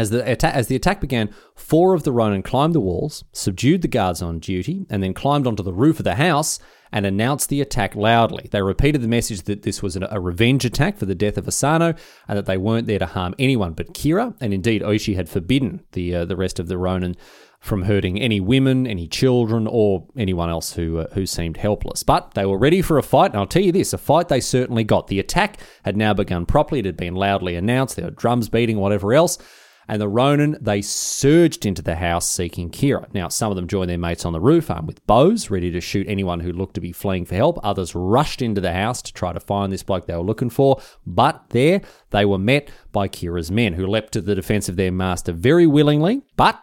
[0.01, 3.83] as the, atta- as the attack began, four of the Ronin climbed the walls, subdued
[3.83, 6.59] the guards on duty, and then climbed onto the roof of the house
[6.93, 8.49] and announced the attack loudly.
[8.51, 11.95] They repeated the message that this was a revenge attack for the death of Asano
[12.27, 14.35] and that they weren't there to harm anyone but Kira.
[14.41, 17.17] And indeed, Oishi had forbidden the uh, the rest of the Ronin
[17.61, 22.03] from hurting any women, any children, or anyone else who uh, who seemed helpless.
[22.03, 24.41] But they were ready for a fight, and I'll tell you this: a fight they
[24.41, 25.07] certainly got.
[25.07, 27.97] The attack had now begun properly; it had been loudly announced.
[27.97, 29.39] There were drums beating, whatever else.
[29.89, 33.13] And the Ronin, they surged into the house seeking Kira.
[33.13, 35.81] Now, some of them joined their mates on the roof, armed with bows, ready to
[35.81, 37.59] shoot anyone who looked to be fleeing for help.
[37.65, 40.81] Others rushed into the house to try to find this bloke they were looking for.
[41.07, 44.93] But there, they were met by Kira's men, who leapt to the defense of their
[44.93, 46.23] master very willingly.
[46.37, 46.63] But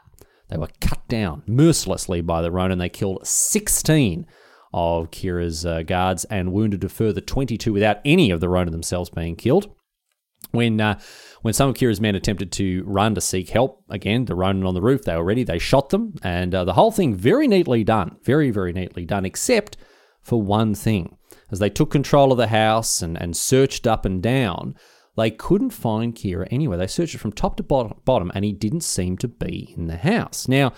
[0.49, 2.80] they were cut down mercilessly by the Ronin.
[2.80, 4.25] They killed 16
[4.73, 9.10] of Kira's uh, guards and wounded a further 22 without any of the Ronin themselves
[9.10, 9.73] being killed.
[10.52, 11.00] When uh,
[11.41, 14.73] when some of Kira's men attempted to run to seek help, again, the Ronin on
[14.73, 15.43] the roof, they were ready.
[15.43, 19.26] They shot them, and uh, the whole thing very neatly done, very very neatly done,
[19.26, 19.78] except
[20.21, 21.17] for one thing.
[21.52, 24.76] As they took control of the house and, and searched up and down,
[25.15, 26.78] they couldn't find Kira anywhere.
[26.78, 29.97] They searched it from top to bottom, and he didn't seem to be in the
[29.97, 30.47] house.
[30.47, 30.73] Now,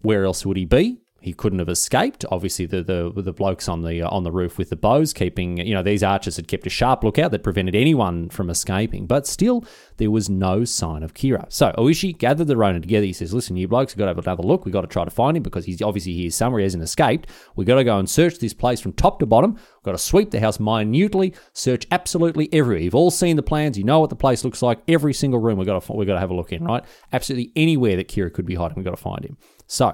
[0.00, 1.00] where else would he be?
[1.26, 2.24] He couldn't have escaped.
[2.30, 5.56] Obviously, the the, the blokes on the uh, on the roof with the bows keeping
[5.56, 9.06] you know these archers had kept a sharp lookout that prevented anyone from escaping.
[9.06, 9.64] But still,
[9.96, 11.52] there was no sign of Kira.
[11.52, 13.04] So Oishi gathered the Ronin together.
[13.04, 14.64] He says, "Listen, you blokes, we've got to have another look.
[14.64, 16.60] We've got to try to find him because he's obviously here somewhere.
[16.60, 17.28] He hasn't escaped.
[17.56, 19.54] We've got to go and search this place from top to bottom.
[19.54, 22.84] We've got to sweep the house minutely, search absolutely everywhere.
[22.84, 23.76] You've all seen the plans.
[23.76, 24.78] You know what the place looks like.
[24.86, 26.62] Every single room we've got to we've got to have a look in.
[26.62, 26.84] Right?
[27.12, 29.36] Absolutely anywhere that Kira could be hiding, we've got to find him.
[29.66, 29.92] So."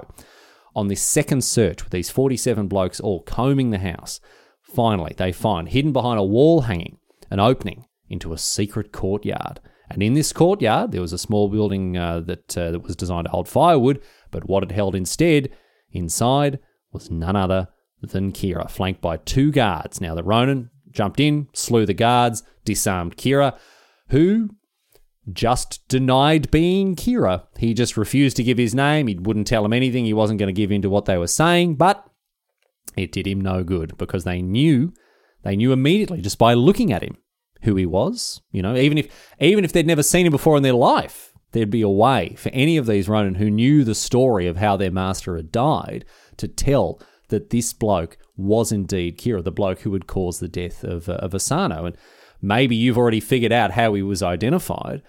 [0.74, 4.20] On this second search with these 47 blokes all combing the house,
[4.62, 6.98] finally they find hidden behind a wall hanging
[7.30, 9.60] an opening into a secret courtyard.
[9.90, 13.26] And in this courtyard, there was a small building uh, that, uh, that was designed
[13.26, 15.50] to hold firewood, but what it held instead,
[15.90, 16.58] inside,
[16.92, 17.68] was none other
[18.00, 20.00] than Kira, flanked by two guards.
[20.00, 23.58] Now, the Ronin jumped in, slew the guards, disarmed Kira,
[24.08, 24.50] who
[25.32, 27.44] just denied being Kira.
[27.56, 29.06] He just refused to give his name.
[29.06, 30.04] He wouldn't tell them anything.
[30.04, 32.04] He wasn't going to give in to what they were saying, but
[32.96, 34.92] it did him no good because they knew,
[35.42, 37.16] they knew immediately just by looking at him
[37.62, 38.40] who he was.
[38.50, 39.08] You know, even if
[39.40, 42.50] even if they'd never seen him before in their life, there'd be a way for
[42.50, 46.04] any of these Ronin who knew the story of how their master had died
[46.38, 50.84] to tell that this bloke was indeed Kira, the bloke who had caused the death
[50.84, 51.86] of, uh, of Asano.
[51.86, 51.96] And
[52.42, 55.02] maybe you've already figured out how he was identified.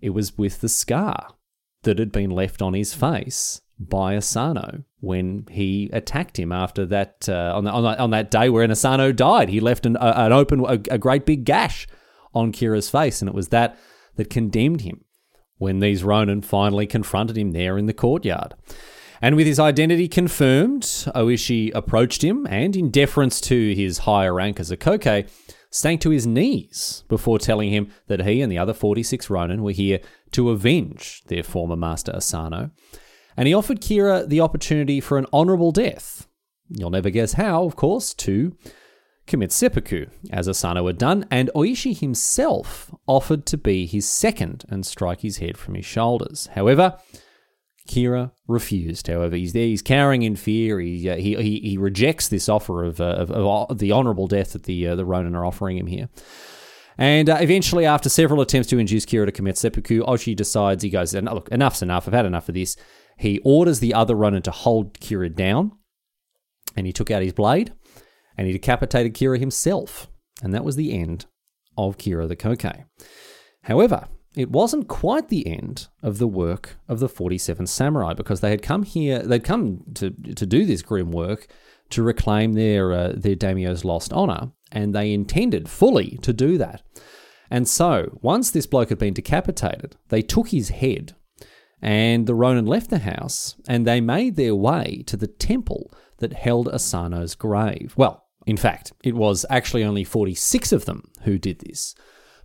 [0.00, 1.34] It was with the scar
[1.82, 7.28] that had been left on his face by Asano when he attacked him after that
[7.28, 9.48] uh, on, the, on, that on that day where Asano died.
[9.48, 11.86] He left an, a, an open a, a great big gash
[12.34, 13.78] on Kira's face, and it was that
[14.16, 15.04] that condemned him
[15.58, 18.54] when these Ronin finally confronted him there in the courtyard.
[19.20, 24.60] And with his identity confirmed, Oishi approached him and, in deference to his higher rank
[24.60, 25.28] as a Koke,
[25.70, 29.72] sank to his knees before telling him that he and the other 46 Ronin were
[29.72, 30.00] here
[30.32, 32.70] to avenge their former master Asano.
[33.36, 36.26] And he offered Kira the opportunity for an honorable death.
[36.68, 38.56] You'll never guess how, of course, to
[39.26, 44.84] commit seppuku, as Asano had done, and Oishi himself offered to be his second and
[44.84, 46.48] strike his head from his shoulders.
[46.54, 46.98] However,
[47.88, 49.06] Kira refused.
[49.06, 49.66] However, he's there.
[49.66, 50.78] He's cowering in fear.
[50.78, 54.52] He uh, he, he he rejects this offer of, uh, of, of the honourable death
[54.52, 56.08] that the uh, the Ronin are offering him here.
[56.96, 60.90] And uh, eventually, after several attempts to induce Kira to commit seppuku, Oishi decides he
[60.90, 62.06] goes, "Look, enough's enough.
[62.06, 62.76] I've had enough of this."
[63.16, 65.72] He orders the other Ronin to hold Kira down,
[66.76, 67.72] and he took out his blade
[68.38, 70.08] and he decapitated Kira himself.
[70.42, 71.26] And that was the end
[71.76, 72.84] of Kira the Koke.
[73.64, 78.50] However, it wasn't quite the end of the work of the 47 samurai because they
[78.50, 81.48] had come here, they'd come to, to do this grim work
[81.90, 86.82] to reclaim their, uh, their daimyo's lost honor, and they intended fully to do that.
[87.50, 91.14] And so, once this bloke had been decapitated, they took his head,
[91.80, 96.34] and the Ronin left the house, and they made their way to the temple that
[96.34, 97.94] held Asano's grave.
[97.96, 101.94] Well, in fact, it was actually only 46 of them who did this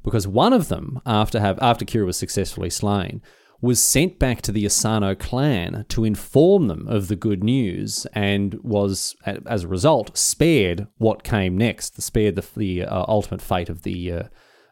[0.03, 3.21] because one of them, after have after Kira was successfully slain,
[3.61, 8.55] was sent back to the Asano clan to inform them of the good news, and
[8.55, 11.95] was, as a result, spared what came next.
[11.95, 14.23] The spared the, the uh, ultimate fate of the uh,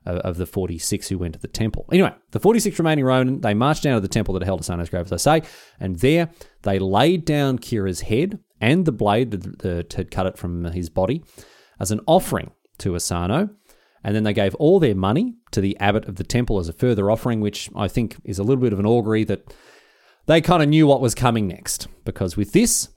[0.05, 1.87] of the 46 who went to the temple.
[1.91, 5.05] Anyway, the 46 remaining Ronin, they marched down to the temple that held Asano's grave,
[5.05, 5.47] as I say,
[5.79, 6.29] and there
[6.63, 11.23] they laid down Kira's head and the blade that had cut it from his body
[11.79, 13.49] as an offering to Asano
[14.03, 16.73] and then they gave all their money to the abbot of the temple as a
[16.73, 19.53] further offering, which I think is a little bit of an augury that
[20.25, 21.87] they kind of knew what was coming next.
[22.03, 22.89] Because with this,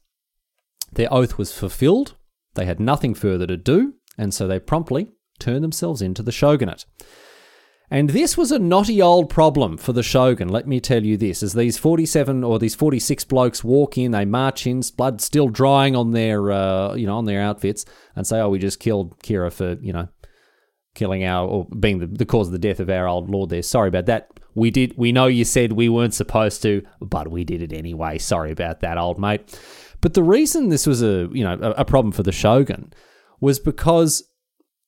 [0.93, 2.17] their oath was fulfilled,
[2.55, 6.85] they had nothing further to do, and so they promptly turned themselves into the shogunate.
[7.91, 11.43] And this was a knotty old problem for the shogun, let me tell you this.
[11.43, 15.95] As these 47 or these 46 blokes walk in, they march in, blood still drying
[15.95, 17.85] on their, uh, you know, on their outfits,
[18.17, 20.09] and say, oh, we just killed Kira for, you know,
[20.95, 23.63] killing our or being the, the cause of the death of our old lord there.
[23.63, 24.29] Sorry about that.
[24.55, 28.19] We did we know you said we weren't supposed to, but we did it anyway.
[28.19, 29.59] Sorry about that, old mate.
[30.01, 32.93] But the reason this was a you know a, a problem for the shogun
[33.41, 34.23] was because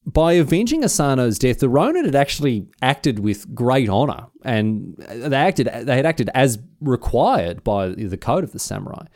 [0.05, 5.67] by avenging Asano's death, the Ronin had actually acted with great honor, and they acted
[5.67, 9.07] they had acted as required by the code of the samurai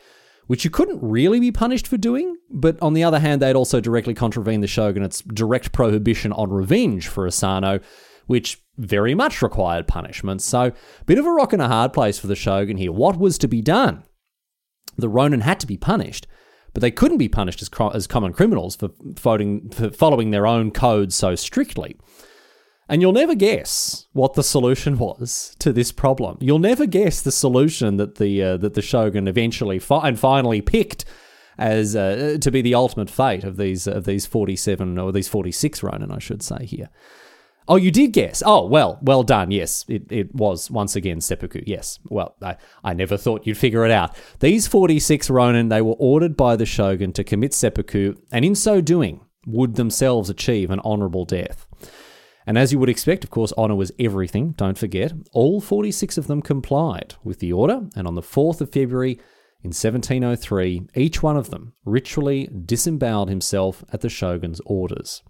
[0.50, 3.80] which you couldn't really be punished for doing, but on the other hand, they'd also
[3.80, 7.78] directly contravened the shogunate's direct prohibition on revenge for Asano,
[8.26, 10.42] which very much required punishment.
[10.42, 10.72] So,
[11.06, 12.90] bit of a rock and a hard place for the shogun here.
[12.90, 14.02] What was to be done?
[14.96, 16.26] The Ronin had to be punished,
[16.74, 20.72] but they couldn't be punished as, as common criminals for, voting, for following their own
[20.72, 21.96] code so strictly.
[22.90, 26.38] And you'll never guess what the solution was to this problem.
[26.40, 30.61] You'll never guess the solution that the uh, that the shogun eventually fi- and finally
[30.61, 31.05] picked
[31.57, 35.85] as uh, to be the ultimate fate of these of these 47 or these 46
[35.85, 36.90] Ronin, I should say here.
[37.68, 38.42] Oh, you did guess.
[38.44, 39.53] Oh, well, well done.
[39.53, 41.62] Yes, it, it was once again seppuku.
[41.64, 42.00] Yes.
[42.09, 44.16] Well, I, I never thought you'd figure it out.
[44.40, 48.81] These 46 Ronin, they were ordered by the shogun to commit seppuku, and in so
[48.81, 51.68] doing, would themselves achieve an honorable death.
[52.46, 55.12] And as you would expect, of course, honour was everything, don't forget.
[55.33, 59.12] All 46 of them complied with the order, and on the 4th of February
[59.62, 65.22] in 1703, each one of them ritually disemboweled himself at the shogun's orders.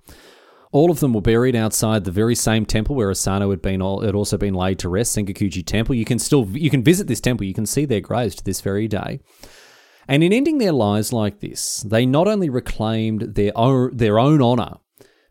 [0.73, 4.15] All of them were buried outside the very same temple where Asano had been had
[4.15, 5.97] also been laid to rest, Sengakuji Temple.
[5.97, 8.61] You can still you can visit this temple, you can see their graves to this
[8.61, 9.19] very day.
[10.07, 14.41] And in ending their lives like this, they not only reclaimed their own, their own
[14.41, 14.77] honor,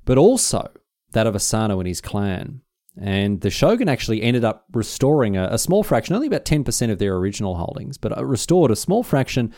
[0.04, 0.70] but also
[1.12, 2.62] that of Asano and his clan.
[3.02, 7.00] And the shogun actually ended up restoring a, a small fraction, only about 10% of
[7.00, 9.54] their original holdings, but uh, restored a small fraction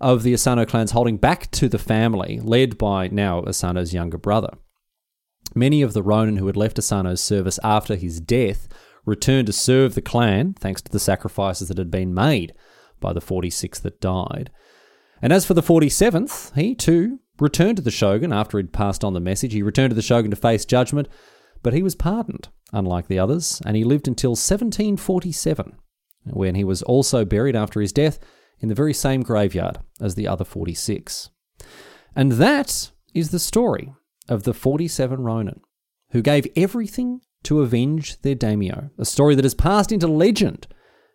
[0.00, 4.50] of the Asano clan's holding back to the family, led by now Asano's younger brother.
[5.54, 8.68] Many of the Ronin who had left Asano's service after his death
[9.04, 12.52] returned to serve the clan, thanks to the sacrifices that had been made
[13.00, 14.50] by the 46 that died.
[15.20, 19.12] And as for the 47th, he too returned to the shogun after he'd passed on
[19.12, 19.52] the message.
[19.52, 21.08] He returned to the shogun to face judgment,
[21.62, 25.76] but he was pardoned, unlike the others, and he lived until 1747,
[26.24, 28.18] when he was also buried after his death
[28.60, 31.30] in the very same graveyard as the other 46.
[32.14, 33.92] And that is the story
[34.28, 35.60] of the 47 Ronin,
[36.10, 40.68] who gave everything to avenge their daimyo, a story that has passed into legend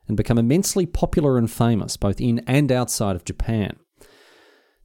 [0.07, 3.77] and become immensely popular and famous both in and outside of Japan.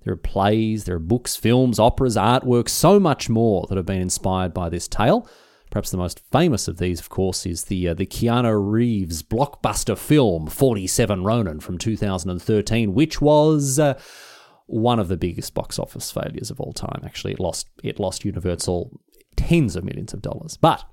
[0.05, 4.01] There are plays, there are books, films, operas, artwork, so much more that have been
[4.01, 5.29] inspired by this tale.
[5.71, 9.97] Perhaps the most famous of these, of course, is the uh, the Keanu Reeves blockbuster
[9.97, 13.99] film 47 Ronin from 2013, which was uh,
[14.67, 17.01] one of the biggest box office failures of all time.
[17.05, 19.01] Actually, it lost it lost Universal
[19.37, 20.59] tens of millions of dollars.
[20.59, 20.85] But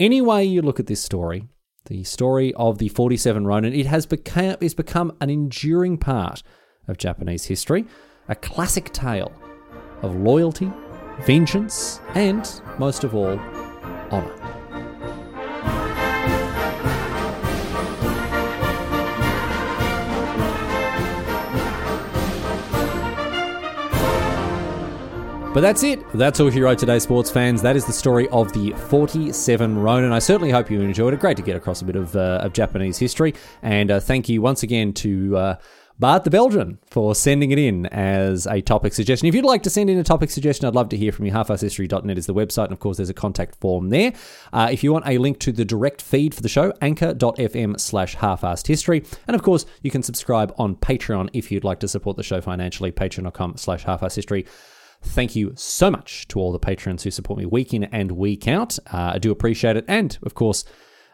[0.00, 1.44] any way you look at this story,
[1.88, 3.74] the story of the 47 Ronin.
[3.74, 6.42] It has become, it's become an enduring part
[6.86, 7.84] of Japanese history,
[8.28, 9.32] a classic tale
[10.02, 10.70] of loyalty,
[11.20, 13.38] vengeance, and, most of all,
[14.10, 14.34] honour.
[25.54, 26.00] But that's it.
[26.12, 27.62] That's all Hero Today, sports fans.
[27.62, 30.12] That is the story of the 47 Ronin.
[30.12, 31.20] I certainly hope you enjoyed it.
[31.20, 33.34] Great to get across a bit of, uh, of Japanese history.
[33.62, 35.56] And uh, thank you once again to uh,
[36.00, 39.26] Bart the Belgian for sending it in as a topic suggestion.
[39.26, 41.32] If you'd like to send in a topic suggestion, I'd love to hear from you.
[41.32, 44.12] Halfarsedhistory.net is the website, and of course, there's a contact form there.
[44.52, 48.14] Uh, if you want a link to the direct feed for the show, anchor.fm slash
[48.64, 49.04] history.
[49.26, 52.40] And of course, you can subscribe on Patreon if you'd like to support the show
[52.40, 53.84] financially, patreon.com slash
[54.14, 54.46] history.
[55.02, 58.46] Thank you so much to all the patrons who support me week in and week
[58.46, 58.78] out.
[58.92, 59.84] Uh, I do appreciate it.
[59.88, 60.64] And, of course,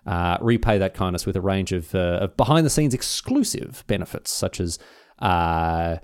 [0.06, 4.30] uh, repay that kindness with a range of, uh, of behind the scenes exclusive benefits,
[4.30, 4.78] such as
[5.20, 5.96] uh,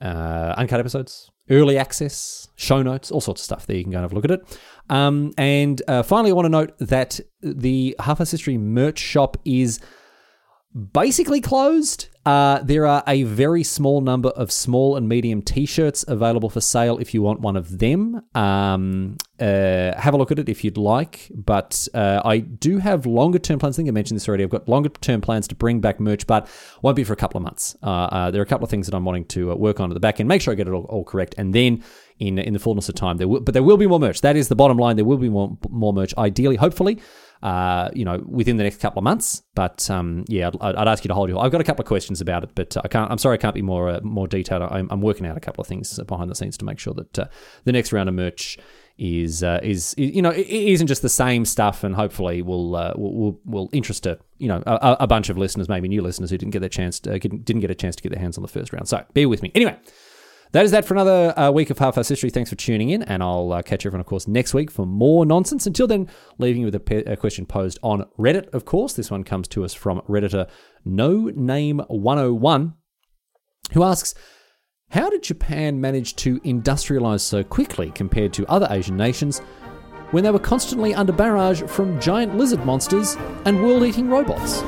[0.00, 3.76] uh, uncut episodes, early access, show notes, all sorts of stuff there.
[3.76, 4.58] You can go and have a look at it.
[4.90, 9.80] Um, and uh, finally, I want to note that the Half History merch shop is
[10.92, 12.08] basically closed.
[12.26, 16.96] Uh, there are a very small number of small and medium t-shirts available for sale
[16.98, 18.22] if you want one of them.
[18.34, 21.30] Um, uh, have a look at it if you'd like.
[21.34, 23.76] But uh, I do have longer term plans.
[23.76, 24.42] I think I mentioned this already.
[24.42, 26.48] I've got longer term plans to bring back merch, but
[26.80, 27.76] won't be for a couple of months.
[27.82, 29.90] Uh, uh, there are a couple of things that I'm wanting to uh, work on
[29.90, 30.28] at the back end.
[30.28, 31.84] Make sure I get it all, all correct, and then
[32.18, 34.22] in in the fullness of time, there will, but there will be more merch.
[34.22, 34.96] That is the bottom line.
[34.96, 36.16] There will be more more merch.
[36.16, 37.00] Ideally, hopefully
[37.44, 39.42] uh, you know, within the next couple of months.
[39.54, 41.44] But um, yeah, I'd, I'd, ask you to hold your.
[41.44, 43.10] I've got a couple of questions about it, but I can't.
[43.10, 44.62] I'm sorry, I can't be more uh, more detailed.
[44.62, 47.18] I'm, I'm, working out a couple of things behind the scenes to make sure that
[47.18, 47.26] uh,
[47.64, 48.56] the next round of merch
[48.96, 52.94] is, uh, is, you know it isn't just the same stuff, and hopefully will uh,
[52.96, 56.38] will, will, interest a you know a, a, bunch of listeners, maybe new listeners who
[56.38, 58.48] didn't get their chance to, didn't get a chance to get their hands on the
[58.48, 58.88] first round.
[58.88, 59.52] So bear with me.
[59.54, 59.76] Anyway.
[60.54, 62.30] That is that for another uh, week of Half-Arsed History.
[62.30, 65.26] Thanks for tuning in, and I'll uh, catch everyone, of course, next week for more
[65.26, 65.66] nonsense.
[65.66, 68.92] Until then, leaving you with a, pe- a, question posed on Reddit, of course.
[68.92, 70.48] This one comes to us from Redditor
[70.84, 72.72] No Name 101,
[73.72, 74.14] who asks,
[74.90, 79.40] How did Japan manage to industrialize so quickly compared to other Asian nations
[80.12, 84.62] when they were constantly under barrage from giant lizard monsters and world eating robots?